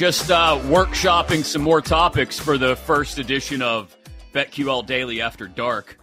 Just 0.00 0.30
uh, 0.30 0.58
workshopping 0.62 1.44
some 1.44 1.60
more 1.60 1.82
topics 1.82 2.38
for 2.38 2.56
the 2.56 2.74
first 2.74 3.18
edition 3.18 3.60
of 3.60 3.94
BetQL 4.32 4.86
Daily 4.86 5.20
After 5.20 5.46
Dark. 5.46 5.98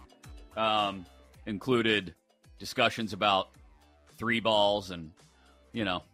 Um, 0.56 1.04
included 1.46 2.14
discussions 2.60 3.12
about 3.12 3.48
three 4.16 4.38
balls 4.38 4.92
and, 4.92 5.10
you 5.72 5.84
know, 5.84 6.04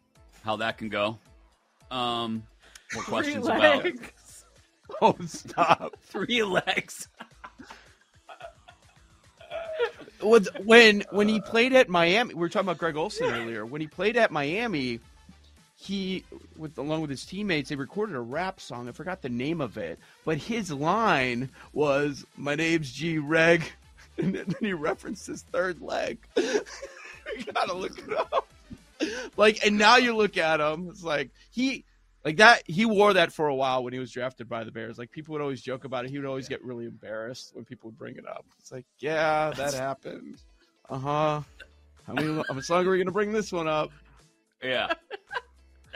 how 0.40 0.56
that 0.56 0.78
can 0.78 0.88
go. 0.88 1.18
Um, 1.90 2.44
more 2.94 3.02
questions 3.02 3.46
about 3.46 3.84
Oh, 5.02 5.14
stop. 5.26 5.94
three 6.04 6.42
legs. 6.42 7.06
When 10.22 11.04
when 11.10 11.28
he 11.28 11.38
played 11.38 11.74
at 11.74 11.90
Miami, 11.90 12.32
we 12.32 12.40
were 12.40 12.48
talking 12.48 12.66
about 12.66 12.78
Greg 12.78 12.96
Olsen 12.96 13.26
earlier. 13.26 13.66
When 13.66 13.82
he 13.82 13.88
played 13.88 14.16
at 14.16 14.30
Miami, 14.30 15.00
he 15.84 16.24
with 16.56 16.76
along 16.78 17.02
with 17.02 17.10
his 17.10 17.24
teammates, 17.24 17.68
they 17.68 17.76
recorded 17.76 18.16
a 18.16 18.20
rap 18.20 18.60
song. 18.60 18.88
I 18.88 18.92
forgot 18.92 19.22
the 19.22 19.28
name 19.28 19.60
of 19.60 19.76
it, 19.76 19.98
but 20.24 20.38
his 20.38 20.72
line 20.72 21.50
was 21.72 22.24
"My 22.36 22.54
name's 22.54 22.92
G 22.92 23.18
Reg," 23.18 23.62
and 24.18 24.34
then 24.34 24.54
he 24.60 24.72
referenced 24.72 25.26
his 25.26 25.42
third 25.42 25.80
leg. 25.80 26.18
you 26.36 26.62
gotta 27.54 27.74
look 27.74 27.98
it 27.98 28.16
up. 28.16 28.48
Like, 29.36 29.64
and 29.66 29.76
now 29.76 29.96
you 29.96 30.16
look 30.16 30.36
at 30.36 30.60
him, 30.60 30.88
it's 30.90 31.04
like 31.04 31.30
he. 31.50 31.84
Like 32.24 32.38
that, 32.38 32.62
he 32.64 32.86
wore 32.86 33.12
that 33.12 33.34
for 33.34 33.48
a 33.48 33.54
while 33.54 33.84
when 33.84 33.92
he 33.92 33.98
was 33.98 34.10
drafted 34.10 34.48
by 34.48 34.64
the 34.64 34.70
Bears. 34.70 34.96
Like 34.96 35.10
people 35.10 35.34
would 35.34 35.42
always 35.42 35.60
joke 35.60 35.84
about 35.84 36.06
it. 36.06 36.10
He 36.10 36.16
would 36.16 36.26
always 36.26 36.48
get 36.48 36.64
really 36.64 36.86
embarrassed 36.86 37.50
when 37.54 37.66
people 37.66 37.90
would 37.90 37.98
bring 37.98 38.16
it 38.16 38.26
up. 38.26 38.46
It's 38.58 38.72
like, 38.72 38.86
yeah, 38.98 39.50
that 39.50 39.74
happened. 39.74 40.40
Uh 40.88 40.98
huh. 40.98 41.40
How 42.06 42.14
many? 42.14 42.42
How 42.48 42.54
much 42.54 42.70
longer 42.70 42.88
are 42.88 42.92
we 42.92 42.98
gonna 42.98 43.10
bring 43.10 43.30
this 43.30 43.52
one 43.52 43.68
up? 43.68 43.90
Yeah. 44.62 44.94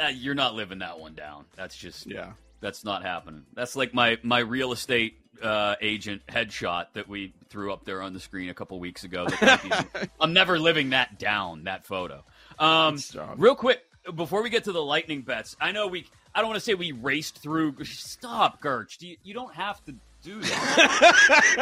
Uh, 0.02 0.08
you're 0.08 0.34
not 0.34 0.54
living 0.54 0.78
that 0.80 0.98
one 0.98 1.14
down. 1.14 1.44
That's 1.56 1.76
just 1.76 2.06
Yeah. 2.06 2.32
That's 2.60 2.84
not 2.84 3.02
happening. 3.02 3.44
That's 3.54 3.76
like 3.76 3.94
my 3.94 4.18
my 4.22 4.40
real 4.40 4.72
estate 4.72 5.14
uh, 5.42 5.76
agent 5.80 6.22
headshot 6.28 6.86
that 6.94 7.08
we 7.08 7.32
threw 7.48 7.72
up 7.72 7.84
there 7.84 8.02
on 8.02 8.12
the 8.12 8.20
screen 8.20 8.48
a 8.48 8.54
couple 8.54 8.78
weeks 8.80 9.04
ago. 9.04 9.28
That 9.28 10.08
I'm 10.20 10.32
never 10.32 10.58
living 10.58 10.90
that 10.90 11.18
down. 11.18 11.64
That 11.64 11.86
photo. 11.86 12.24
Um, 12.58 12.98
real 13.36 13.54
quick 13.54 13.80
before 14.14 14.42
we 14.42 14.50
get 14.50 14.64
to 14.64 14.72
the 14.72 14.82
lightning 14.82 15.22
bets, 15.22 15.56
I 15.60 15.72
know 15.72 15.86
we. 15.86 16.06
I 16.34 16.40
don't 16.40 16.48
want 16.50 16.56
to 16.58 16.64
say 16.64 16.74
we 16.74 16.92
raced 16.92 17.38
through. 17.38 17.76
Stop, 17.84 18.60
Gerch. 18.60 19.00
You, 19.00 19.16
you 19.22 19.34
don't 19.34 19.54
have 19.54 19.84
to 19.86 19.94
do 20.22 20.40
that. 20.40 21.54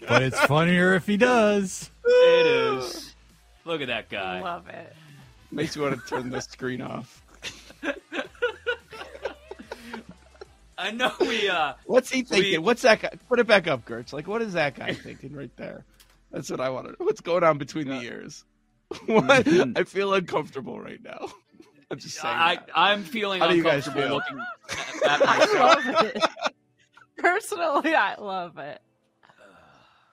But 0.08 0.22
it's 0.22 0.40
funnier 0.40 0.94
if 0.94 1.06
he 1.06 1.16
does. 1.16 1.90
it 2.04 2.46
is. 2.46 3.14
Look 3.64 3.80
at 3.80 3.86
that 3.88 4.10
guy. 4.10 4.40
Love 4.40 4.68
it. 4.68 4.94
Makes 5.50 5.76
you 5.76 5.82
want 5.82 5.98
to 6.00 6.06
turn 6.06 6.30
the 6.30 6.40
screen 6.40 6.80
off. 6.82 7.22
I 10.82 10.90
know 10.90 11.12
we. 11.20 11.48
uh 11.48 11.74
What's 11.86 12.10
he 12.10 12.22
thinking? 12.22 12.52
We- 12.52 12.58
What's 12.58 12.82
that 12.82 13.00
guy? 13.00 13.10
Put 13.28 13.38
it 13.38 13.46
back 13.46 13.68
up, 13.68 13.84
Gertz. 13.84 14.12
Like, 14.12 14.26
what 14.26 14.42
is 14.42 14.54
that 14.54 14.74
guy 14.74 14.92
thinking 14.94 15.32
right 15.34 15.54
there? 15.56 15.84
That's 16.30 16.50
what 16.50 16.60
I 16.60 16.70
want 16.70 16.86
to. 16.86 16.92
Know. 16.92 16.96
What's 17.00 17.20
going 17.20 17.44
on 17.44 17.58
between 17.58 17.88
the 17.88 18.00
ears? 18.00 18.44
what? 19.06 19.46
I 19.76 19.84
feel 19.84 20.12
uncomfortable 20.14 20.80
right 20.80 21.00
now. 21.02 21.28
I'm 21.90 21.98
just 21.98 22.16
saying. 22.20 22.34
I, 22.34 22.54
that. 22.56 22.68
I'm 22.74 23.04
feeling 23.04 23.40
How 23.40 23.48
do 23.48 23.56
you 23.56 23.62
guys 23.62 23.86
uncomfortable 23.86 24.20
feel? 24.20 24.36
looking 24.38 25.04
at 25.06 25.22
I 25.28 25.38
myself. 25.38 25.86
love 25.86 26.04
it. 26.06 26.22
Personally, 27.18 27.94
I 27.94 28.14
love 28.18 28.58
it. 28.58 28.80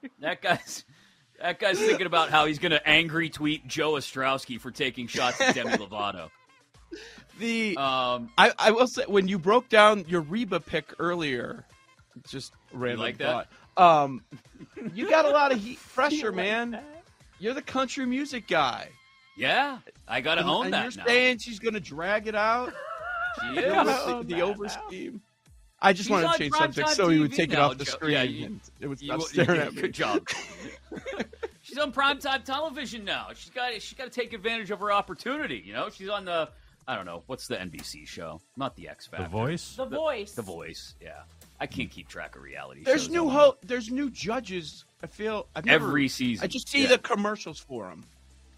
That 0.19 0.41
guy's 0.41 0.85
that 1.41 1.59
guy's 1.59 1.77
thinking 1.79 2.05
about 2.05 2.29
how 2.29 2.45
he's 2.45 2.59
going 2.59 2.71
to 2.71 2.85
angry 2.87 3.29
tweet 3.29 3.65
Joe 3.67 3.93
Ostrowski 3.93 4.59
for 4.59 4.71
taking 4.71 5.07
shots 5.07 5.39
at 5.41 5.55
Demi 5.55 5.71
Lovato. 5.71 6.29
The 7.39 7.75
Um, 7.77 8.29
I, 8.37 8.51
I 8.59 8.71
will 8.71 8.87
say 8.87 9.03
when 9.07 9.27
you 9.27 9.39
broke 9.39 9.69
down 9.69 10.05
your 10.07 10.21
Reba 10.21 10.59
pick 10.59 10.93
earlier, 10.99 11.65
just 12.27 12.53
random 12.73 12.99
like 13.01 13.17
that? 13.19 13.47
Um, 13.77 14.21
you 14.93 15.09
got 15.09 15.25
a 15.25 15.29
lot 15.29 15.51
of 15.51 15.59
heat 15.61 15.79
pressure, 15.93 16.15
You 16.15 16.23
like 16.25 16.35
man. 16.35 16.79
You're 17.39 17.53
the 17.53 17.61
country 17.61 18.05
music 18.05 18.47
guy. 18.47 18.89
yeah, 19.37 19.79
I 20.07 20.19
got 20.21 20.35
to 20.35 20.41
and, 20.41 20.49
own 20.49 20.65
and 20.65 20.73
that 20.73 20.95
you're 20.95 21.03
now. 21.03 21.07
saying 21.07 21.37
she's 21.39 21.59
going 21.59 21.73
to 21.73 21.79
drag 21.79 22.27
it 22.27 22.35
out. 22.35 22.73
She 23.41 23.55
The, 23.55 23.67
is. 23.67 23.73
over, 23.73 24.11
own 24.11 24.27
the 24.27 24.41
over 24.41 24.67
scheme. 24.67 25.21
I 25.81 25.93
just 25.93 26.05
She's 26.07 26.11
wanted 26.11 26.31
to 26.31 26.37
change 26.39 26.51
primetime 26.53 26.59
subject 26.73 26.89
so 26.89 27.07
he 27.09 27.19
would 27.19 27.31
TV 27.31 27.35
take 27.35 27.53
it 27.53 27.59
off 27.59 27.77
the 27.77 27.85
Joe. 27.85 27.91
screen. 27.91 28.11
Yeah, 28.11 28.23
you- 28.23 28.45
and 28.47 28.59
it 28.81 28.87
was 28.87 29.01
You- 29.03 29.21
staring 29.21 29.61
at 29.67 29.73
me. 29.75 29.81
good 29.83 29.93
job. 29.93 30.27
she's 31.61 31.77
on 31.77 31.91
primetime 31.93 32.43
television 32.43 33.05
now. 33.05 33.27
She's 33.35 33.51
got 33.51 33.71
she's 33.73 33.93
got 33.97 34.05
to 34.05 34.09
take 34.09 34.33
advantage 34.33 34.71
of 34.71 34.79
her 34.79 34.91
opportunity. 34.91 35.61
You 35.63 35.73
know, 35.73 35.89
she's 35.89 36.09
on 36.09 36.25
the 36.25 36.49
I 36.89 36.95
don't 36.95 37.05
know 37.05 37.21
what's 37.27 37.47
the 37.47 37.55
NBC 37.55 38.07
show, 38.07 38.41
not 38.57 38.75
the 38.75 38.89
X 38.89 39.05
Factor. 39.05 39.23
The 39.25 39.29
voice. 39.29 39.75
The 39.75 39.85
voice. 39.85 40.31
The 40.33 40.41
Voice. 40.41 40.95
Yeah, 40.99 41.21
I 41.59 41.67
can't 41.67 41.91
keep 41.91 42.07
track 42.07 42.35
of 42.35 42.41
reality. 42.41 42.83
There's 42.83 43.03
shows 43.03 43.09
new 43.11 43.25
on 43.27 43.35
ho- 43.35 43.57
There's 43.61 43.91
new 43.91 44.09
judges. 44.09 44.85
I 45.03 45.07
feel 45.07 45.45
I've 45.55 45.65
never, 45.65 45.85
every 45.87 46.07
season. 46.07 46.43
I 46.43 46.47
just 46.47 46.67
see 46.67 46.81
Yeah. 46.83 46.89
the 46.89 46.97
commercials 46.97 47.59
for 47.59 47.87
them. 47.89 48.05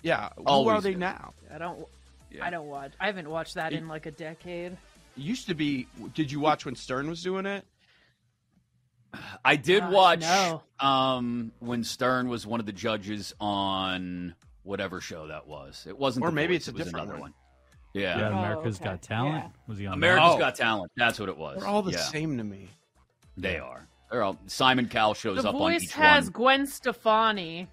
Yeah, 0.01 0.29
who 0.37 0.69
are 0.69 0.79
they 0.79 0.93
do. 0.93 0.99
now? 0.99 1.33
I 1.53 1.57
don't. 1.57 1.85
Yeah. 2.31 2.45
I 2.45 2.49
don't 2.49 2.67
watch. 2.67 2.93
I 3.01 3.07
haven't 3.07 3.29
watched 3.29 3.55
that 3.55 3.73
in 3.73 3.89
like 3.89 4.05
a 4.05 4.11
decade. 4.11 4.71
It 4.71 4.77
used 5.17 5.47
to 5.47 5.53
be. 5.53 5.87
Did 6.13 6.31
you 6.31 6.39
watch 6.39 6.63
when 6.65 6.75
Stern 6.75 7.09
was 7.09 7.21
doing 7.21 7.45
it? 7.45 7.65
I 9.43 9.57
did 9.57 9.81
Gosh, 9.81 9.91
watch 9.93 10.21
no. 10.21 10.63
um, 10.79 11.51
when 11.59 11.83
Stern 11.83 12.29
was 12.29 12.47
one 12.47 12.61
of 12.61 12.65
the 12.65 12.71
judges 12.71 13.33
on 13.41 14.35
whatever 14.63 15.01
show 15.01 15.27
that 15.27 15.47
was. 15.47 15.85
It 15.85 15.97
wasn't, 15.97 16.23
Or 16.25 16.29
The 16.29 16.35
maybe 16.35 16.53
Voice, 16.53 16.67
it's 16.69 16.77
a 16.77 16.81
it 16.81 16.85
different 16.85 17.05
another 17.07 17.19
one. 17.19 17.33
Yeah, 17.93 18.17
Yeah, 18.19 18.53
Oh, 18.55 18.59
okay. 18.61 18.83
Got 18.83 19.01
Talent. 19.01 19.35
Yeah. 19.35 19.49
Was 19.67 19.77
he 19.77 19.85
on? 19.87 19.93
America's 19.93 20.31
Oh. 20.35 20.37
Got 20.39 20.55
Talent. 20.55 20.91
That's 20.95 21.19
what 21.19 21.27
it 21.29 21.37
was. 21.37 21.59
They're 21.59 21.67
all 21.67 21.81
the 21.81 21.91
Yeah, 21.91 21.97
same 21.99 22.37
to 22.37 22.43
me. 22.43 22.67
They 23.37 23.57
are. 23.57 23.87
They're 24.09 24.23
all. 24.23 24.37
Simon 24.47 24.87
Cowell 24.87 25.13
shows 25.13 25.41
The 25.43 25.49
up 25.49 25.55
on 25.55 25.59
voice 25.59 25.83
each 25.83 25.93
has 25.93 26.25
one. 26.25 26.31
Gwen 26.33 26.67
Stefani. 26.67 27.67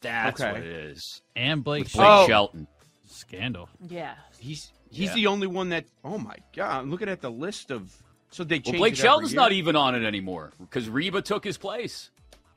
That's 0.00 0.40
Okay. 0.40 0.52
what 0.52 0.60
it 0.60 0.66
is. 0.66 1.22
And 1.34 1.64
Blake 1.64 1.84
Blake 1.84 1.88
Shelton. 1.92 2.22
Oh. 2.24 2.26
Shelton. 2.26 2.66
Scandal. 3.06 3.68
Yeah. 3.88 4.14
He's 4.38 4.72
he's 4.90 5.08
Yeah. 5.10 5.14
the 5.14 5.26
only 5.28 5.46
one 5.46 5.70
that. 5.70 5.86
Oh 6.04 6.18
my 6.18 6.36
god! 6.54 6.80
I'm 6.80 6.90
looking 6.90 7.08
at 7.08 7.20
the 7.20 7.30
list 7.30 7.70
of. 7.70 7.94
So 8.30 8.42
they 8.42 8.56
Well, 8.56 8.62
changed 8.64 8.78
Blake 8.78 8.92
it 8.94 8.98
every 8.98 9.08
Shelton's 9.08 9.32
year? 9.32 9.40
not 9.40 9.52
even 9.52 9.76
on 9.76 9.94
it 9.94 10.04
anymore 10.04 10.52
because 10.58 10.88
Reba 10.88 11.22
took 11.22 11.44
his 11.44 11.56
place. 11.56 12.10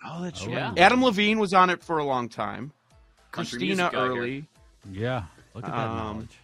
Oh, 0.03 0.23
that's 0.23 0.41
Oh. 0.43 0.47
right. 0.47 0.53
Yeah. 0.55 0.73
Adam 0.77 1.03
Levine 1.03 1.37
was 1.39 1.53
on 1.53 1.69
it 1.69 1.83
for 1.83 1.99
a 1.99 2.03
long 2.03 2.29
time. 2.29 2.71
Country 3.31 3.59
Christina 3.59 3.75
music 3.75 3.91
guy 3.93 4.01
here. 4.03 4.11
early. 4.11 4.47
Yeah. 4.91 5.23
Look 5.53 5.65
at 5.65 5.71
that 5.71 5.77
Um, 5.87 5.97
knowledge. 5.97 6.37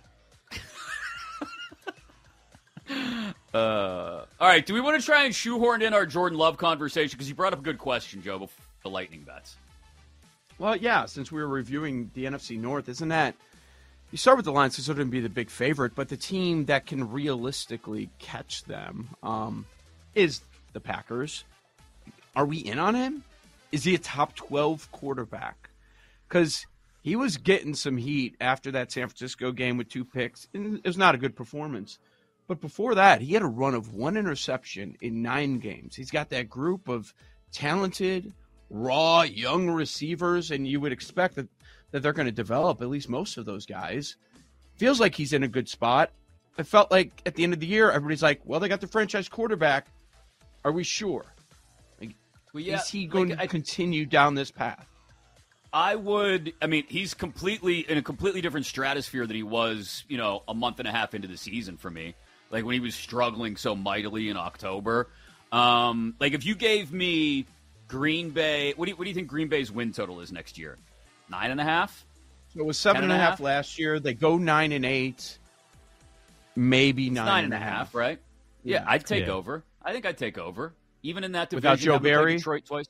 Uh, 3.54 4.26
all 4.40 4.48
right. 4.48 4.66
Do 4.66 4.74
we 4.74 4.82
want 4.82 5.00
to 5.00 5.06
try 5.06 5.26
and 5.26 5.36
shoehorn 5.36 5.82
in 5.82 5.94
our 5.94 6.06
Jordan 6.06 6.38
Love 6.38 6.58
conversation? 6.58 7.16
Because 7.18 7.30
you 7.30 7.36
brought 7.36 7.54
up 7.54 7.60
a 7.60 7.64
good 7.64 7.78
question, 7.78 8.22
Joe. 8.22 8.40
Before 8.40 8.66
the 8.84 8.90
lightning 8.90 9.22
bets. 9.22 9.56
Well, 10.58 10.76
yeah. 10.76 11.06
Since 11.06 11.32
we 11.32 11.42
were 11.42 11.48
reviewing 11.48 12.12
the 12.14 12.26
NFC 12.26 12.60
North, 12.60 12.90
isn't 12.90 13.10
that 13.10 13.36
you 14.12 14.18
start 14.18 14.38
with 14.38 14.46
the 14.46 14.52
Lions? 14.52 14.76
Because 14.76 14.88
they're 14.88 14.96
going 14.96 15.08
to 15.08 15.12
be 15.12 15.22
the 15.22 15.30
big 15.30 15.50
favorite, 15.50 15.96
but 15.96 16.10
the 16.10 16.18
team 16.18 16.66
that 16.66 16.86
can 16.86 17.12
realistically 17.12 18.10
catch 18.20 18.64
them 18.66 19.10
um, 19.24 19.66
is 20.16 20.42
the 20.74 20.80
Packers. 20.80 21.44
Are 22.36 22.46
we 22.46 22.58
in 22.58 22.80
on 22.80 22.96
him? 22.96 23.24
Is 23.72 23.84
he 23.84 23.96
a 23.96 24.00
top 24.00 24.36
twelve 24.36 24.92
quarterback? 24.92 25.70
Because 26.28 26.66
he 27.04 27.16
was 27.16 27.38
getting 27.38 27.74
some 27.76 27.98
heat 27.98 28.36
after 28.40 28.72
that 28.72 28.92
San 28.92 29.08
Francisco 29.08 29.52
game 29.52 29.78
with 29.78 29.90
two 29.90 30.06
picks. 30.06 30.48
And 30.54 30.78
it 30.78 30.86
was 30.86 30.98
not 30.98 31.16
a 31.16 31.18
good 31.18 31.36
performance. 31.36 32.00
But 32.48 32.60
before 32.62 32.95
that, 32.95 33.22
he 33.22 33.34
had 33.34 33.42
a 33.42 33.48
run 33.48 33.74
of 33.74 33.94
one 33.94 34.18
interception 34.18 34.98
in 35.01 35.22
nine 35.22 35.60
games. 35.60 35.95
He's 35.95 36.12
got 36.12 36.30
that 36.30 36.50
group 36.50 36.88
of 36.90 37.13
talented, 37.51 38.34
raw, 38.69 39.22
young 39.22 39.69
receivers, 39.69 40.51
and 40.51 40.68
you 40.68 40.80
would 40.81 40.92
expect 40.92 41.36
that 41.36 41.48
that 41.92 42.01
they're 42.01 42.12
going 42.13 42.25
to 42.25 42.31
develop 42.31 42.81
at 42.81 42.90
least 42.90 43.07
most 43.07 43.38
of 43.38 43.45
those 43.45 43.68
guys. 43.68 44.16
Feels 44.78 45.00
like 45.00 45.13
he's 45.13 45.31
in 45.31 45.44
a 45.44 45.48
good 45.48 45.69
spot. 45.69 46.10
I 46.57 46.63
felt 46.63 46.90
like 46.92 47.22
at 47.28 47.36
the 47.36 47.44
end 47.44 47.54
of 47.54 47.60
the 47.60 47.68
year, 47.68 47.92
everybody's 47.92 48.24
like, 48.24 48.42
"Well, 48.46 48.60
they 48.60 48.68
got 48.68 48.81
the 48.81 48.88
franchise 48.88 49.30
quarterback. 49.30 49.88
Are 50.66 50.72
we 50.72 50.84
sure? 50.84 51.25
Well, 52.54 52.62
yeah, 52.63 52.80
Is 52.81 52.89
he 52.89 53.06
going 53.07 53.30
like, 53.30 53.38
to 53.38 53.44
I- 53.44 53.48
continue 53.48 54.06
down 54.06 54.36
this 54.36 54.51
path?" 54.51 54.88
I 55.74 55.96
would. 55.96 56.54
I 56.62 56.68
mean, 56.68 56.84
he's 56.88 57.16
completely 57.16 57.80
in 57.80 57.98
a 57.98 58.04
completely 58.04 58.42
different 58.42 58.68
stratosphere 58.68 59.25
than 59.25 59.36
he 59.36 59.42
was, 59.44 60.04
you 60.08 60.18
know, 60.18 60.44
a 60.48 60.54
month 60.54 60.78
and 60.80 60.88
a 60.88 60.92
half 60.92 61.16
into 61.16 61.28
the 61.28 61.36
season 61.38 61.78
for 61.78 61.90
me. 61.90 62.14
Like 62.52 62.64
when 62.64 62.74
he 62.75 62.80
was 62.80 62.94
struggling 62.94 63.58
so 63.58 63.75
mightily 63.75 64.30
in 64.30 64.38
October. 64.38 65.10
Um, 65.52 66.16
like 66.20 66.34
if 66.34 66.46
you 66.46 66.54
gave 66.54 66.92
me 66.94 67.48
Green 67.88 68.30
Bay, 68.30 68.74
what 68.75 68.86
do 68.86 68.92
you, 68.92 68.96
what 68.98 69.04
do 69.06 69.10
you 69.10 69.16
think 69.16 69.28
Green 69.28 69.48
Bay's 69.48 69.72
win 69.72 69.92
total 69.94 70.22
is 70.22 70.31
next 70.31 70.60
year? 70.60 70.78
Nine 71.30 71.50
and 71.50 71.60
a 71.60 71.64
half. 71.64 72.06
So 72.54 72.60
it 72.60 72.66
was 72.68 72.78
seven 72.78 73.02
Ten 73.02 73.04
and 73.06 73.14
and 73.14 73.20
a 73.20 73.24
a 73.24 73.25
half 73.25 73.38
half? 73.38 73.40
last 73.40 73.80
year. 73.80 74.00
They 74.00 74.14
go 74.14 74.38
nine 74.38 74.72
and 74.72 74.86
eight, 74.86 75.40
maybe 76.56 77.08
It's 77.08 77.16
nine, 77.16 77.25
nine 77.25 77.44
and 77.46 77.54
a 77.54 77.58
half, 77.58 77.96
right? 77.96 78.20
Yeah, 78.64 78.81
Yeah. 78.81 78.86
I'd 78.88 79.06
take 79.08 79.25
Yeah. 79.25 79.34
over. 79.34 79.64
I 79.84 79.92
think 79.92 80.06
I'd 80.06 80.18
take 80.20 80.38
over, 80.38 80.74
even 81.02 81.24
in 81.24 81.31
that 81.31 81.50
division. 81.50 81.72
Without 81.72 81.80
Joe 81.84 82.00
Barry? 82.00 82.38
Detroit 82.38 82.66
twice. 82.66 82.86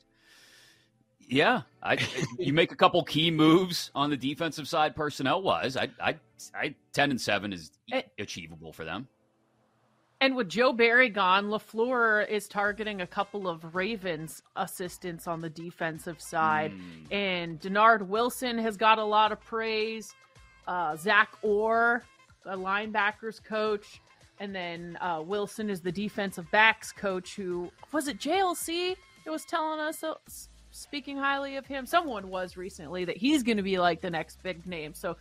Yeah, 1.27 1.61
I. 1.81 1.97
you 2.39 2.53
make 2.53 2.71
a 2.71 2.75
couple 2.75 3.03
key 3.03 3.31
moves 3.31 3.91
on 3.95 4.09
the 4.09 4.17
defensive 4.17 4.67
side, 4.67 4.95
personnel 4.95 5.41
wise. 5.41 5.77
I, 5.77 5.89
I, 6.01 6.15
I, 6.55 6.75
ten 6.93 7.11
and 7.11 7.19
seven 7.19 7.53
is 7.53 7.71
Eh. 7.91 8.01
achievable 8.19 8.73
for 8.73 8.83
them. 8.85 9.07
And 10.21 10.35
with 10.37 10.47
Joe 10.47 10.71
Barry 10.71 11.09
gone, 11.09 11.45
LaFleur 11.47 12.27
is 12.29 12.47
targeting 12.47 13.01
a 13.01 13.07
couple 13.07 13.47
of 13.49 13.75
Ravens 13.75 14.41
assistants 14.55 15.27
on 15.27 15.41
the 15.41 15.49
defensive 15.49 16.21
side. 16.21 16.71
Hmm. 16.71 17.13
And 17.13 17.59
Dennard 17.59 18.07
Wilson 18.07 18.57
has 18.57 18.77
got 18.77 18.99
a 18.99 19.03
lot 19.03 19.33
of 19.33 19.41
praise. 19.41 20.13
Uh, 20.65 20.95
Zach 20.95 21.29
Orr, 21.41 22.03
the 22.45 22.51
linebackers 22.51 23.43
coach. 23.43 24.01
And 24.39 24.55
then 24.55 24.97
uh, 25.01 25.21
Wilson 25.25 25.69
is 25.69 25.81
the 25.81 25.91
defensive 25.91 26.49
backs 26.51 26.93
coach 26.93 27.35
who 27.35 27.69
was 27.91 28.07
it 28.07 28.17
JLC 28.17 28.95
It 29.25 29.29
was 29.29 29.43
telling 29.43 29.79
us, 29.81 30.03
uh, 30.03 30.13
s- 30.27 30.47
speaking 30.73 31.17
highly 31.17 31.55
of 31.55 31.65
him? 31.65 31.85
Someone 31.85 32.29
was 32.29 32.57
recently 32.57 33.05
that 33.05 33.15
he's 33.15 33.43
going 33.43 33.57
to 33.57 33.63
be 33.63 33.79
like 33.79 34.01
the 34.01 34.09
next 34.09 34.41
big 34.43 34.65
name. 34.67 34.93
So 34.93 35.15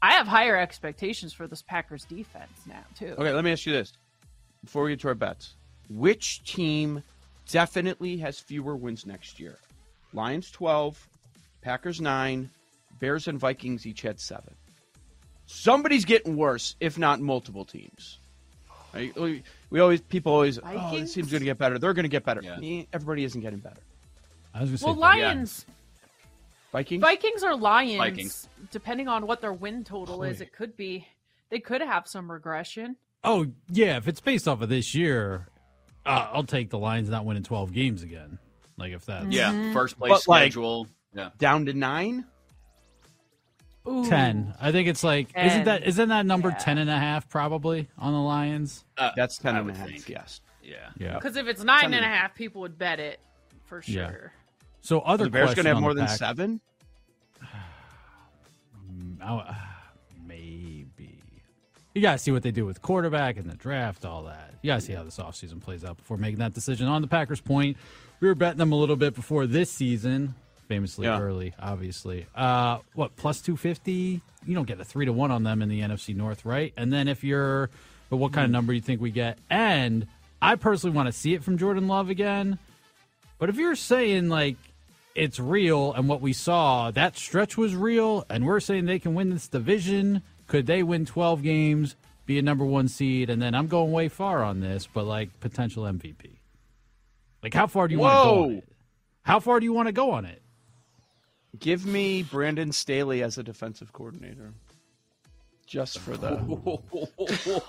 I 0.00 0.12
have 0.12 0.26
higher 0.26 0.56
expectations 0.56 1.32
for 1.32 1.46
this 1.46 1.62
Packers 1.62 2.04
defense 2.04 2.52
now, 2.66 2.84
too. 2.96 3.14
Okay, 3.18 3.32
let 3.32 3.44
me 3.44 3.52
ask 3.52 3.66
you 3.66 3.72
this 3.72 3.92
before 4.64 4.84
we 4.84 4.90
get 4.92 5.00
to 5.00 5.08
our 5.08 5.14
bets: 5.14 5.54
Which 5.90 6.42
team 6.44 7.02
definitely 7.50 8.16
has 8.18 8.38
fewer 8.38 8.76
wins 8.76 9.04
next 9.04 9.38
year? 9.38 9.58
Lions 10.12 10.50
twelve, 10.50 11.06
Packers 11.60 12.00
nine, 12.00 12.48
Bears 13.00 13.28
and 13.28 13.38
Vikings 13.38 13.86
each 13.86 14.02
had 14.02 14.20
seven. 14.20 14.54
Somebody's 15.46 16.04
getting 16.04 16.36
worse, 16.36 16.76
if 16.78 16.98
not 16.98 17.20
multiple 17.20 17.64
teams. 17.64 18.18
We, 18.94 19.42
we 19.70 19.80
always 19.80 20.00
people 20.00 20.32
always 20.32 20.58
oh 20.58 20.62
this 20.62 20.80
Vikings? 20.80 21.14
team's 21.14 21.30
going 21.30 21.40
to 21.40 21.44
get 21.44 21.58
better. 21.58 21.78
They're 21.78 21.92
going 21.92 22.04
to 22.04 22.08
get 22.08 22.24
better. 22.24 22.42
Yeah. 22.42 22.82
Everybody 22.92 23.24
isn't 23.24 23.40
getting 23.40 23.58
better. 23.58 23.80
I 24.58 24.62
was 24.62 24.82
gonna 24.82 24.92
Well, 24.98 25.00
Vikings. 25.00 25.26
Lions. 25.26 25.66
Vikings. 26.72 27.00
Vikings 27.00 27.44
or 27.44 27.56
Lions, 27.56 27.96
Vikings. 27.98 28.48
depending 28.70 29.08
on 29.08 29.26
what 29.26 29.40
their 29.40 29.52
win 29.52 29.84
total 29.84 30.22
is, 30.22 30.40
it 30.40 30.52
could 30.52 30.76
be 30.76 31.06
they 31.50 31.60
could 31.60 31.80
have 31.80 32.06
some 32.08 32.30
regression. 32.30 32.96
Oh 33.24 33.46
yeah, 33.68 33.96
if 33.96 34.06
it's 34.08 34.20
based 34.20 34.46
off 34.48 34.60
of 34.60 34.68
this 34.68 34.94
year, 34.94 35.46
uh, 36.04 36.28
I'll 36.32 36.44
take 36.44 36.70
the 36.70 36.78
Lions 36.78 37.08
not 37.08 37.24
winning 37.24 37.42
twelve 37.42 37.72
games 37.72 38.02
again. 38.02 38.38
Like 38.76 38.92
if 38.92 39.06
that's 39.06 39.26
Yeah, 39.28 39.72
first 39.72 39.98
place 39.98 40.10
But, 40.10 40.28
like- 40.28 40.42
schedule. 40.52 40.88
yeah, 41.14 41.30
Down 41.38 41.66
to 41.66 41.72
nine. 41.72 42.24
Ooh. 43.88 44.04
ten. 44.06 44.54
I 44.60 44.70
think 44.70 44.88
it's 44.88 45.02
like 45.02 45.28
isn't 45.36 45.64
that 45.64 45.84
isn't 45.86 46.08
that 46.10 46.26
number 46.26 46.50
Yeah. 46.50 46.56
ten 46.58 46.78
and 46.78 46.90
a 46.90 46.98
half 46.98 47.28
probably 47.30 47.88
on 47.96 48.12
the 48.12 48.20
Lions? 48.20 48.84
Uh, 48.98 49.10
That's 49.16 49.38
ten 49.38 49.54
I 49.54 49.60
and 49.60 49.68
a 49.68 49.72
would 49.72 49.76
half. 49.78 49.88
think. 49.88 50.08
Yes. 50.08 50.40
Yeah, 50.62 50.90
Yeah. 50.98 51.14
Because 51.14 51.36
if 51.36 51.46
it's 51.46 51.64
nine 51.64 51.80
Ten 51.80 51.94
and 51.94 52.04
a 52.04 52.08
half, 52.08 52.34
people 52.34 52.60
would 52.60 52.76
bet 52.76 53.00
it 53.00 53.20
for 53.64 53.82
Yeah. 53.86 54.10
sure. 54.10 54.32
So 54.80 55.00
other 55.00 55.24
the 55.24 55.30
Bears 55.30 55.54
going 55.54 55.64
to 55.64 55.74
have 55.74 55.80
more 55.80 55.94
than 55.94 56.06
Pack- 56.06 56.16
seven. 56.18 56.60
Oh, 59.20 59.38
uh, 59.38 59.54
maybe. 60.26 61.20
You 61.94 62.02
gotta 62.02 62.18
see 62.18 62.30
what 62.30 62.42
they 62.44 62.52
do 62.52 62.64
with 62.64 62.80
quarterback 62.80 63.36
and 63.36 63.50
the 63.50 63.56
draft, 63.56 64.04
all 64.04 64.22
that. 64.24 64.54
You 64.62 64.68
gotta 64.68 64.80
see 64.80 64.92
how 64.92 65.02
this 65.02 65.18
offseason 65.18 65.60
plays 65.60 65.84
out 65.84 65.96
before 65.96 66.16
making 66.16 66.38
that 66.38 66.54
decision. 66.54 66.86
On 66.86 67.02
the 67.02 67.08
Packers' 67.08 67.40
point, 67.40 67.76
we 68.20 68.28
were 68.28 68.34
betting 68.36 68.58
them 68.58 68.70
a 68.72 68.76
little 68.76 68.94
bit 68.96 69.14
before 69.14 69.46
this 69.46 69.70
season, 69.72 70.34
famously 70.68 71.06
Yeah. 71.06 71.20
early, 71.20 71.52
obviously. 71.58 72.26
Uh, 72.34 72.78
what 72.94 73.16
plus 73.16 73.40
two 73.40 73.56
fifty? 73.56 74.20
You 74.46 74.54
don't 74.54 74.66
get 74.68 74.78
a 74.80 74.84
three 74.84 75.04
to 75.06 75.12
one 75.12 75.32
on 75.32 75.42
them 75.42 75.60
in 75.62 75.68
the 75.68 75.80
NFC 75.80 76.14
North, 76.14 76.44
right? 76.44 76.72
And 76.76 76.92
then 76.92 77.08
if 77.08 77.24
you're, 77.24 77.70
but 78.10 78.18
what 78.18 78.32
kind 78.32 78.44
of 78.44 78.52
number 78.52 78.72
do 78.72 78.76
you 78.76 78.82
think 78.82 79.00
we 79.00 79.10
get? 79.10 79.38
And 79.50 80.06
I 80.40 80.54
personally 80.54 80.94
want 80.94 81.06
to 81.08 81.12
see 81.12 81.34
it 81.34 81.42
from 81.42 81.58
Jordan 81.58 81.88
Love 81.88 82.08
again. 82.08 82.60
But 83.38 83.48
if 83.48 83.56
you're 83.56 83.76
saying 83.76 84.28
like 84.28 84.56
it's 85.14 85.38
real 85.40 85.92
and 85.92 86.08
what 86.08 86.20
we 86.20 86.32
saw, 86.32 86.90
that 86.92 87.16
stretch 87.16 87.56
was 87.56 87.74
real, 87.74 88.24
and 88.30 88.46
we're 88.46 88.60
saying 88.60 88.84
they 88.86 88.98
can 88.98 89.14
win 89.14 89.30
this 89.30 89.48
division, 89.48 90.22
could 90.46 90.66
they 90.66 90.82
win 90.82 91.04
12 91.06 91.42
games, 91.42 91.96
be 92.26 92.38
a 92.38 92.42
number 92.42 92.64
one 92.64 92.88
seed, 92.88 93.30
and 93.30 93.40
then 93.40 93.54
I'm 93.54 93.66
going 93.66 93.90
way 93.92 94.08
far 94.08 94.42
on 94.44 94.60
this, 94.60 94.86
but 94.92 95.04
like 95.04 95.40
potential 95.40 95.84
MVP? 95.84 96.36
Like, 97.42 97.54
how 97.54 97.66
far 97.66 97.88
do 97.88 97.94
you 97.94 98.00
want 98.00 98.12
to 98.12 98.24
go 98.24 98.30
on 98.30 98.50
Whoa. 98.50 98.58
it? 98.58 98.64
How 99.22 99.40
far 99.40 99.60
do 99.60 99.64
you 99.64 99.72
want 99.72 99.86
to 99.86 99.92
go 99.92 100.10
on 100.12 100.24
it? 100.24 100.42
Give 101.58 101.84
me 101.86 102.22
Brandon 102.22 102.72
Staley 102.72 103.22
as 103.22 103.38
a 103.38 103.42
defensive 103.42 103.92
coordinator. 103.92 104.52
Just 105.66 105.98
for 105.98 106.16
the 106.16 106.30
oh. 106.48 106.82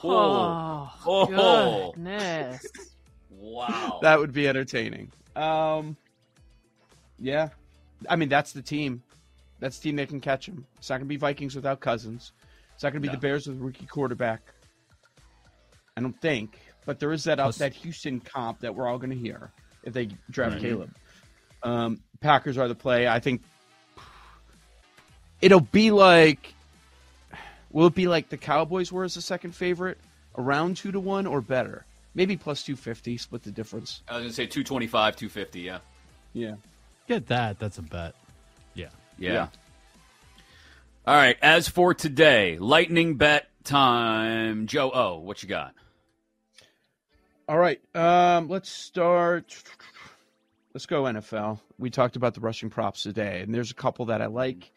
oh, 0.03 0.91
Oh. 1.05 1.91
goodness. 1.93 2.65
wow. 3.29 3.99
that 4.01 4.19
would 4.19 4.31
be 4.33 4.47
entertaining. 4.47 5.11
Um, 5.35 5.95
yeah, 7.19 7.49
I 8.09 8.15
mean 8.15 8.29
that's 8.29 8.51
the 8.53 8.61
team. 8.61 9.03
That's 9.59 9.77
the 9.77 9.83
team 9.83 9.95
that 9.97 10.07
can 10.09 10.21
catch 10.21 10.47
him. 10.47 10.65
It's 10.77 10.89
not 10.89 10.97
going 10.97 11.05
to 11.05 11.09
be 11.09 11.17
Vikings 11.17 11.55
without 11.55 11.79
Cousins. 11.81 12.31
It's 12.73 12.83
not 12.83 12.91
going 12.93 13.01
to 13.01 13.07
be 13.07 13.11
No. 13.11 13.13
the 13.15 13.19
Bears 13.19 13.45
with 13.47 13.59
a 13.59 13.63
rookie 13.63 13.85
quarterback. 13.85 14.41
I 15.97 16.01
don't 16.01 16.19
think, 16.21 16.57
but 16.85 16.99
there 16.99 17.11
is 17.11 17.25
that 17.25 17.37
Plus- 17.39 17.57
that 17.57 17.73
Houston 17.73 18.21
comp 18.21 18.59
that 18.61 18.73
we're 18.73 18.87
all 18.87 18.97
going 18.97 19.09
to 19.09 19.17
hear 19.17 19.51
if 19.83 19.93
they 19.93 20.07
draft 20.29 20.53
Right. 20.53 20.61
Caleb. 20.61 20.95
Um, 21.61 21.99
Packers 22.21 22.57
are 22.57 22.67
the 22.69 22.75
play. 22.75 23.07
I 23.07 23.19
think 23.19 23.41
it'll 25.41 25.59
be 25.59 25.91
like. 25.91 26.53
Will 27.71 27.85
it 27.85 27.93
be 27.93 28.07
like 28.07 28.29
the 28.29 28.37
Cowboys 28.37 28.91
were 28.91 29.03
as 29.03 29.15
a 29.15 29.21
second 29.21 29.51
favorite, 29.53 29.99
around 30.35 30.77
two 30.77 30.91
to 30.91 30.99
one 30.99 31.27
or 31.27 31.39
better? 31.39 31.85
Maybe 32.19 32.35
plus 32.35 32.63
two 32.63 32.75
fifty. 32.75 33.17
Split 33.17 33.43
the 33.43 33.51
difference. 33.51 34.01
I 34.05 34.15
was 34.15 34.23
gonna 34.23 34.33
say 34.33 34.45
two 34.45 34.65
twenty 34.65 34.87
five, 34.87 35.15
two 35.15 35.29
fifty. 35.29 35.61
Yeah. 35.61 35.77
Yeah. 36.33 36.55
Get 37.07 37.27
that. 37.27 37.59
That's 37.59 37.77
a 37.77 37.81
bet. 37.81 38.13
Yeah. 38.73 38.89
yeah, 39.17 39.31
Yeah. 39.31 39.47
All 41.07 41.15
right. 41.15 41.37
As 41.41 41.69
for 41.69 41.93
today, 41.93 42.57
lightning 42.59 43.15
bet 43.15 43.47
time. 43.63 44.67
Joe 44.67 44.91
O, 44.93 45.19
what 45.19 45.41
you 45.41 45.47
got? 45.47 45.73
All 47.47 47.57
right. 47.57 47.79
Um, 47.95 48.49
let's 48.49 48.69
start. 48.69 49.55
Let's 50.73 50.87
go 50.87 51.03
NFL. 51.03 51.61
We 51.77 51.89
talked 51.89 52.17
about 52.17 52.33
the 52.33 52.41
rushing 52.41 52.69
props 52.69 53.01
today, 53.01 53.43
and 53.43 53.55
there's 53.55 53.71
a 53.71 53.75
couple 53.75 54.07
that 54.07 54.21
I 54.21 54.25
like. 54.25 54.69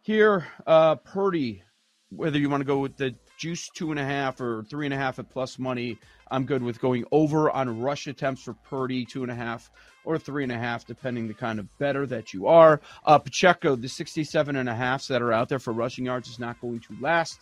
Here, 0.00 0.46
uh, 0.66 0.94
Purdy. 0.94 1.62
Whether 2.08 2.38
you 2.38 2.48
want 2.48 2.62
to 2.62 2.64
go 2.64 2.78
with 2.78 2.96
the 2.96 3.14
juice 3.40 3.70
two 3.70 3.90
and 3.90 3.98
a 3.98 4.04
half 4.04 4.38
or 4.38 4.62
three 4.64 4.86
and 4.86 4.92
a 4.92 4.98
half 4.98 5.18
at 5.18 5.30
plus 5.30 5.58
money, 5.58 5.98
I'm 6.30 6.44
good 6.44 6.62
with 6.62 6.78
going 6.78 7.06
over 7.10 7.50
on 7.50 7.80
rush 7.80 8.06
attempts 8.06 8.42
for 8.42 8.52
Purdy 8.52 9.06
two 9.06 9.22
and 9.22 9.32
a 9.32 9.34
half 9.34 9.70
or 10.04 10.18
three 10.18 10.42
and 10.42 10.52
a 10.52 10.58
half, 10.58 10.86
depending 10.86 11.26
the 11.26 11.34
kind 11.34 11.58
of 11.58 11.66
better 11.78 12.06
that 12.06 12.34
you 12.34 12.46
are. 12.46 12.82
Uh, 13.04 13.18
Pacheco, 13.18 13.76
the 13.76 13.88
67 13.88 14.56
and 14.56 14.68
a 14.68 14.74
halfs 14.74 15.08
that 15.08 15.22
are 15.22 15.32
out 15.32 15.48
there 15.48 15.58
for 15.58 15.72
rushing 15.72 16.04
yards 16.04 16.28
is 16.28 16.38
not 16.38 16.60
going 16.60 16.80
to 16.80 16.94
last. 17.00 17.40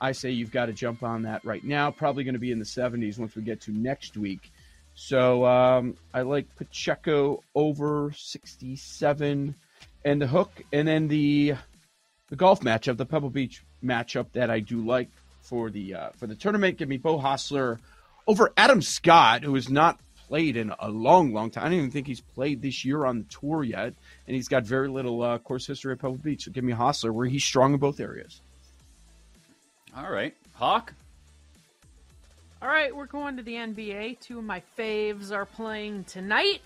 I 0.00 0.12
say 0.12 0.30
you've 0.30 0.50
got 0.50 0.66
to 0.66 0.72
jump 0.72 1.02
on 1.02 1.22
that 1.22 1.44
right 1.44 1.62
now. 1.62 1.90
Probably 1.90 2.24
going 2.24 2.34
to 2.34 2.40
be 2.40 2.50
in 2.50 2.58
the 2.58 2.64
70s 2.64 3.18
once 3.18 3.36
we 3.36 3.42
get 3.42 3.60
to 3.62 3.70
next 3.70 4.16
week. 4.16 4.50
So 4.94 5.44
um, 5.44 5.96
I 6.14 6.22
like 6.22 6.46
Pacheco 6.56 7.42
over 7.54 8.12
67 8.16 9.54
and 10.06 10.22
the 10.22 10.26
hook, 10.26 10.62
and 10.72 10.88
then 10.88 11.08
the 11.08 11.54
the 12.30 12.36
golf 12.36 12.60
matchup, 12.60 12.96
the 12.96 13.04
Pebble 13.04 13.30
Beach 13.30 13.62
matchup 13.84 14.32
that 14.32 14.50
I 14.50 14.60
do 14.60 14.80
like 14.84 15.10
for 15.44 15.70
the 15.70 15.94
uh, 15.94 16.08
for 16.16 16.26
the 16.26 16.34
tournament. 16.34 16.78
Give 16.78 16.88
me 16.88 16.96
Beau 16.96 17.18
Hossler 17.18 17.78
over 18.26 18.52
Adam 18.56 18.82
Scott, 18.82 19.44
who 19.44 19.54
has 19.54 19.68
not 19.68 20.00
played 20.26 20.56
in 20.56 20.72
a 20.78 20.90
long, 20.90 21.32
long 21.32 21.50
time. 21.50 21.66
I 21.66 21.68
don't 21.68 21.78
even 21.78 21.90
think 21.90 22.06
he's 22.06 22.20
played 22.20 22.62
this 22.62 22.84
year 22.84 23.04
on 23.04 23.18
the 23.18 23.24
tour 23.24 23.62
yet, 23.62 23.94
and 24.26 24.34
he's 24.34 24.48
got 24.48 24.64
very 24.64 24.88
little 24.88 25.22
uh, 25.22 25.38
course 25.38 25.66
history 25.66 25.92
at 25.92 26.00
Pebble 26.00 26.16
Beach. 26.16 26.44
So 26.44 26.50
give 26.50 26.64
me 26.64 26.72
Hossler, 26.72 27.12
where 27.12 27.26
he's 27.26 27.44
strong 27.44 27.74
in 27.74 27.78
both 27.78 28.00
areas. 28.00 28.40
All 29.96 30.10
right, 30.10 30.34
Hawk. 30.54 30.92
All 32.60 32.68
right, 32.68 32.94
we're 32.96 33.06
going 33.06 33.36
to 33.36 33.42
the 33.42 33.52
NBA. 33.52 34.20
Two 34.20 34.38
of 34.38 34.44
my 34.44 34.62
faves 34.78 35.30
are 35.30 35.44
playing 35.44 36.04
tonight. 36.04 36.62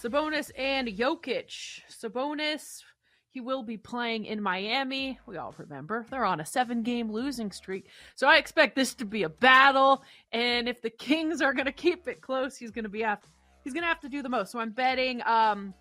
Sabonis 0.00 0.50
and 0.56 0.88
Jokic. 0.88 1.80
Sabonis, 1.90 2.84
He 3.32 3.40
will 3.40 3.62
be 3.62 3.76
playing 3.76 4.24
in 4.24 4.42
Miami. 4.42 5.18
We 5.26 5.36
all 5.36 5.54
remember 5.56 6.04
they're 6.10 6.24
on 6.24 6.40
a 6.40 6.46
seven 6.46 6.82
game 6.82 7.10
losing 7.12 7.52
streak. 7.52 7.86
So 8.16 8.26
I 8.26 8.36
expect 8.38 8.74
this 8.74 8.94
to 8.94 9.04
be 9.04 9.22
a 9.22 9.28
battle. 9.28 10.02
And 10.32 10.68
if 10.68 10.82
the 10.82 10.90
Kings 10.90 11.40
are 11.40 11.54
going 11.54 11.66
to 11.66 11.72
keep 11.72 12.08
it 12.08 12.20
close, 12.20 12.56
he's 12.56 12.72
going 12.72 12.84
to 12.84 12.90
be 12.90 13.02
have, 13.02 13.20
he's 13.62 13.72
going 13.72 13.82
to 13.82 13.88
have 13.88 14.00
to 14.00 14.08
do 14.08 14.20
the 14.20 14.28
most. 14.28 14.50
So 14.50 14.58
I'm 14.58 14.70
betting 14.70 15.22
um, 15.26 15.74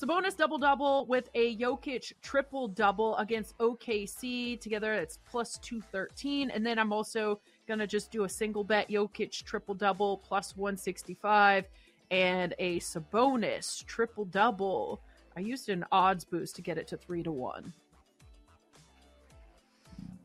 Sabonis 0.00 0.34
double 0.34 0.56
double 0.56 1.04
with 1.04 1.28
a 1.34 1.54
Jokic 1.58 2.14
triple 2.22 2.68
double 2.68 3.14
against 3.18 3.58
OKC. 3.58 4.58
Together, 4.58 4.94
it's 4.94 5.18
plus 5.30 5.58
213. 5.58 6.48
And 6.48 6.64
then 6.64 6.78
I'm 6.78 6.94
also 6.94 7.40
going 7.68 7.80
to 7.80 7.86
just 7.86 8.10
do 8.10 8.24
a 8.24 8.28
single 8.28 8.64
bet 8.64 8.88
Jokic 8.88 9.44
triple 9.44 9.74
double 9.74 10.16
plus 10.16 10.56
165 10.56 11.66
and 12.10 12.54
a 12.58 12.80
Sabonis 12.80 13.84
triple 13.84 14.24
double 14.24 15.02
I 15.36 15.40
used 15.40 15.68
an 15.68 15.84
odds 15.92 16.24
boost 16.24 16.56
to 16.56 16.62
get 16.62 16.78
it 16.78 16.88
to 16.88 16.96
three 16.96 17.22
to 17.22 17.30
one. 17.30 17.72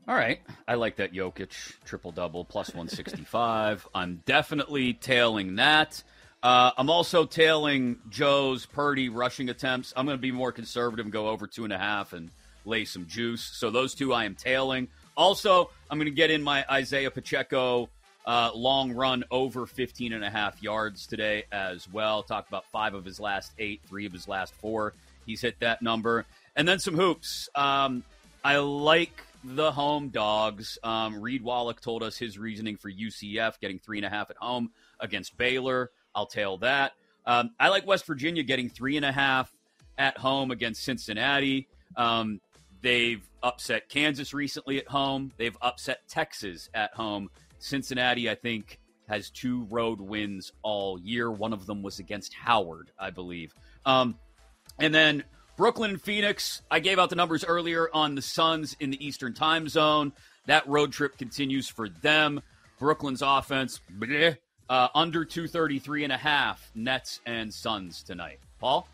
All 0.08 0.14
right. 0.14 0.40
I 0.68 0.74
like 0.74 0.96
that 0.96 1.12
Jokic 1.12 1.50
triple 1.84 2.12
double 2.12 2.44
plus 2.44 2.68
165. 2.68 3.88
I'm 3.94 4.22
definitely 4.24 4.94
tailing 4.94 5.56
that. 5.56 6.02
Uh, 6.42 6.70
I'm 6.78 6.90
also 6.90 7.24
tailing 7.24 7.98
Joe's 8.08 8.66
Purdy 8.66 9.08
rushing 9.08 9.48
attempts. 9.48 9.92
I'm 9.96 10.06
going 10.06 10.18
to 10.18 10.22
be 10.22 10.30
more 10.30 10.52
conservative 10.52 11.06
and 11.06 11.12
go 11.12 11.28
over 11.28 11.48
two 11.48 11.64
and 11.64 11.72
a 11.72 11.78
half 11.78 12.12
and 12.12 12.30
lay 12.64 12.84
some 12.84 13.06
juice. 13.06 13.42
So 13.42 13.70
those 13.70 13.94
two 13.94 14.12
I 14.12 14.26
am 14.26 14.36
tailing. 14.36 14.88
Also, 15.16 15.70
I'm 15.90 15.98
going 15.98 16.06
to 16.06 16.14
get 16.14 16.30
in 16.30 16.42
my 16.42 16.64
Isaiah 16.70 17.10
Pacheco 17.10 17.88
uh, 18.26 18.50
long 18.54 18.92
run 18.92 19.24
over 19.30 19.66
15 19.66 20.12
and 20.12 20.24
a 20.24 20.30
half 20.30 20.62
yards 20.62 21.06
today 21.06 21.44
as 21.52 21.88
well. 21.90 22.22
Talked 22.22 22.48
about 22.48 22.64
five 22.66 22.94
of 22.94 23.04
his 23.04 23.20
last 23.20 23.52
eight, 23.58 23.80
three 23.86 24.06
of 24.06 24.12
his 24.12 24.26
last 24.26 24.52
four. 24.54 24.94
He's 25.26 25.40
hit 25.40 25.60
that 25.60 25.82
number. 25.82 26.24
And 26.56 26.66
then 26.66 26.78
some 26.78 26.94
hoops. 26.94 27.48
Um, 27.54 28.02
I 28.44 28.56
like 28.56 29.22
the 29.44 29.70
home 29.70 30.08
dogs. 30.08 30.78
Um, 30.82 31.20
Reed 31.20 31.42
Wallach 31.42 31.80
told 31.80 32.02
us 32.02 32.16
his 32.16 32.38
reasoning 32.38 32.76
for 32.76 32.90
UCF 32.90 33.60
getting 33.60 33.78
three 33.78 33.98
and 33.98 34.06
a 34.06 34.10
half 34.10 34.30
at 34.30 34.36
home 34.36 34.70
against 35.00 35.36
Baylor. 35.36 35.90
I'll 36.14 36.26
tail 36.26 36.56
that. 36.58 36.92
Um, 37.26 37.50
I 37.60 37.68
like 37.68 37.86
West 37.86 38.06
Virginia 38.06 38.42
getting 38.42 38.68
three 38.68 38.96
and 38.96 39.04
a 39.04 39.12
half 39.12 39.52
at 39.98 40.16
home 40.18 40.50
against 40.50 40.82
Cincinnati. 40.82 41.68
Um, 41.96 42.40
they've 42.82 43.22
upset 43.42 43.88
Kansas 43.88 44.32
recently 44.34 44.78
at 44.78 44.88
home. 44.88 45.32
They've 45.36 45.56
upset 45.60 46.08
Texas 46.08 46.68
at 46.74 46.94
home. 46.94 47.30
Cincinnati, 47.58 48.30
I 48.30 48.34
think, 48.34 48.78
has 49.08 49.30
two 49.30 49.64
road 49.70 50.00
wins 50.00 50.52
all 50.62 50.98
year. 51.00 51.30
One 51.30 51.52
of 51.52 51.66
them 51.66 51.82
was 51.82 51.98
against 51.98 52.34
Howard, 52.34 52.90
I 52.98 53.10
believe. 53.10 53.54
Um, 53.84 54.16
and 54.78 54.94
then 54.94 55.24
Brooklyn 55.56 55.92
and 55.92 56.02
Phoenix, 56.02 56.62
I 56.70 56.80
gave 56.80 56.98
out 56.98 57.10
the 57.10 57.16
numbers 57.16 57.44
earlier 57.44 57.88
on 57.92 58.14
the 58.14 58.22
Suns 58.22 58.76
in 58.80 58.90
the 58.90 59.04
Eastern 59.04 59.32
time 59.32 59.68
zone. 59.68 60.12
That 60.46 60.66
road 60.68 60.92
trip 60.92 61.16
continues 61.16 61.68
for 61.68 61.88
them. 61.88 62.42
Brooklyn's 62.78 63.22
offense, 63.22 63.80
bleh, 63.98 64.36
uh, 64.68 64.88
under 64.94 65.24
233 65.24 66.04
and 66.04 66.12
a 66.12 66.16
half 66.16 66.70
Nets 66.74 67.20
and 67.24 67.52
Suns 67.52 68.02
tonight. 68.02 68.38
Paul? 68.58 68.88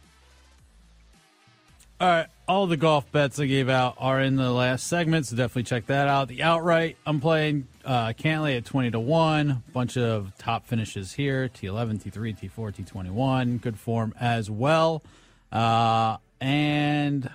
All 2.02 2.08
right, 2.08 2.26
all 2.48 2.66
the 2.66 2.76
golf 2.76 3.12
bets 3.12 3.38
I 3.38 3.46
gave 3.46 3.68
out 3.68 3.94
are 3.96 4.20
in 4.20 4.34
the 4.34 4.50
last 4.50 4.88
segment, 4.88 5.24
so 5.24 5.36
definitely 5.36 5.62
check 5.62 5.86
that 5.86 6.08
out. 6.08 6.26
The 6.26 6.42
outright, 6.42 6.96
I'm 7.06 7.20
playing 7.20 7.68
uh, 7.84 8.08
Cantlay 8.08 8.56
at 8.56 8.64
20 8.64 8.90
to 8.90 8.98
1. 8.98 9.62
Bunch 9.72 9.96
of 9.96 10.36
top 10.36 10.66
finishes 10.66 11.12
here 11.12 11.48
T11, 11.48 12.02
T3, 12.02 12.50
T4, 12.50 12.74
T21. 12.74 13.60
Good 13.60 13.78
form 13.78 14.14
as 14.18 14.50
well. 14.50 15.04
Uh, 15.52 16.16
and 16.40 17.30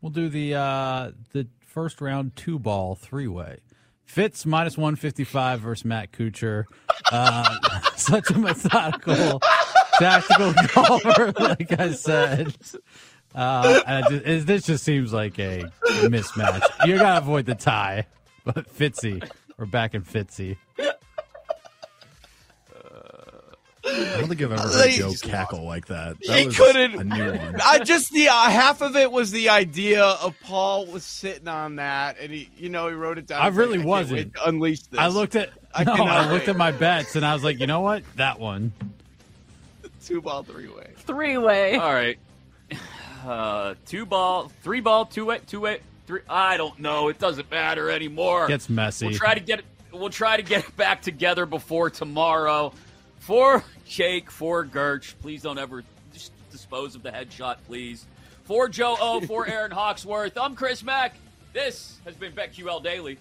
we'll 0.00 0.08
do 0.08 0.30
the 0.30 0.54
uh, 0.54 1.10
the 1.34 1.46
first 1.60 2.00
round 2.00 2.34
two 2.34 2.58
ball 2.58 2.94
three 2.94 3.28
way. 3.28 3.58
Fitz 4.06 4.46
minus 4.46 4.78
155 4.78 5.60
versus 5.60 5.84
Matt 5.84 6.12
Kuchar. 6.12 6.64
Uh, 7.10 7.58
such 7.96 8.30
a 8.30 8.38
methodical, 8.38 9.42
tactical 9.98 10.54
golfer, 10.74 11.34
like 11.38 11.78
I 11.78 11.92
said. 11.92 12.56
Uh, 13.34 14.10
just, 14.10 14.46
this 14.46 14.66
just 14.66 14.84
seems 14.84 15.12
like 15.12 15.38
a 15.38 15.64
mismatch. 15.84 16.62
You 16.86 16.98
gotta 16.98 17.18
avoid 17.18 17.46
the 17.46 17.54
tie, 17.54 18.06
but 18.44 18.74
Fitzy, 18.76 19.28
we're 19.56 19.66
back 19.66 19.94
in 19.94 20.02
Fitzy. 20.02 20.56
I 23.84 24.18
don't 24.18 24.28
think 24.28 24.40
I've 24.42 24.52
ever 24.52 24.62
heard 24.62 24.90
Joe 24.92 25.12
cackle 25.22 25.64
like 25.64 25.86
that. 25.86 26.16
That 26.26 26.38
he 26.38 26.46
was 26.46 26.56
couldn't. 26.56 26.94
a 26.94 27.04
new 27.04 27.32
one. 27.32 27.60
I 27.62 27.80
just 27.80 28.12
the 28.12 28.28
uh, 28.28 28.32
half 28.50 28.80
of 28.80 28.96
it 28.96 29.10
was 29.10 29.32
the 29.32 29.48
idea 29.48 30.04
of 30.04 30.36
Paul 30.40 30.86
was 30.86 31.04
sitting 31.04 31.48
on 31.48 31.76
that, 31.76 32.16
and 32.20 32.30
he, 32.32 32.48
you 32.56 32.68
know, 32.68 32.88
he 32.88 32.94
wrote 32.94 33.18
it 33.18 33.26
down. 33.26 33.42
I 33.42 33.48
really 33.48 33.78
like, 33.78 33.86
wasn't. 33.86 34.18
wait 34.18 34.34
to 34.34 34.48
unleash 34.48 34.82
this. 34.82 35.00
I 35.00 35.08
looked 35.08 35.34
at 35.34 35.50
I 35.74 35.84
no, 35.84 35.94
I 35.94 36.30
looked 36.30 36.46
wait. 36.46 36.50
at 36.50 36.56
my 36.56 36.70
bets 36.70 37.16
and 37.16 37.24
I 37.24 37.34
was 37.34 37.42
like, 37.42 37.58
you 37.58 37.66
know 37.66 37.80
what? 37.80 38.02
That 38.16 38.38
one. 38.38 38.72
two 40.04 40.20
ball 40.20 40.42
three 40.42 40.68
way. 40.68 40.90
Three 40.98 41.38
way. 41.38 41.76
All 41.76 41.92
right. 41.92 42.18
Uh, 43.24 43.74
two 43.86 44.04
ball, 44.06 44.50
three 44.62 44.80
ball, 44.80 45.06
two 45.06 45.26
way, 45.26 45.40
two 45.46 45.60
way, 45.60 45.80
three. 46.06 46.20
I 46.28 46.56
don't 46.56 46.78
know. 46.78 47.08
It 47.08 47.18
doesn't 47.18 47.50
matter 47.50 47.90
anymore. 47.90 48.48
Gets 48.48 48.68
messy. 48.68 49.06
We'll 49.06 49.16
try 49.16 49.34
to 49.34 49.40
get 49.40 49.60
it. 49.60 49.64
We'll 49.92 50.10
try 50.10 50.36
to 50.36 50.42
get 50.42 50.64
it 50.64 50.76
back 50.76 51.02
together 51.02 51.46
before 51.46 51.90
tomorrow. 51.90 52.72
For 53.18 53.62
Jake, 53.86 54.30
for 54.30 54.64
Gerch, 54.64 55.14
please 55.20 55.42
don't 55.42 55.58
ever 55.58 55.84
just 56.12 56.32
dispose 56.50 56.94
of 56.94 57.02
the 57.02 57.10
headshot, 57.10 57.58
please. 57.66 58.06
For 58.44 58.68
Joe 58.68 58.96
O, 59.00 59.20
for 59.20 59.46
Erin 59.48 59.70
Hawksworth, 59.70 60.36
I'm 60.36 60.56
Chris 60.56 60.82
Mack. 60.82 61.14
This 61.52 62.00
has 62.04 62.14
been 62.14 62.32
BetQL 62.32 62.82
Daily. 62.82 63.18